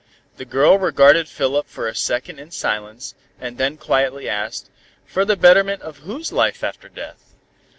The 0.37 0.45
girl 0.45 0.79
regarded 0.79 1.29
Philip 1.29 1.67
for 1.67 1.87
a 1.87 1.93
second 1.93 2.39
in 2.39 2.49
silence, 2.49 3.13
and 3.39 3.59
then 3.59 3.77
quietly 3.77 4.27
asked, 4.27 4.71
"For 5.05 5.25
the 5.25 5.37
betterment 5.37 5.83
of 5.83 5.97
whose 5.99 6.31
life 6.31 6.63
after 6.63 6.89
death?" 6.89 7.35